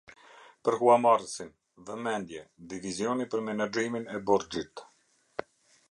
Për 0.67 0.77
Huamarrësin, 0.79 1.51
Vëmendje: 1.89 2.41
Divizioni 2.73 3.29
për 3.35 3.45
Menaxhimin 3.51 4.11
e 4.17 4.23
Borxhit. 4.31 4.85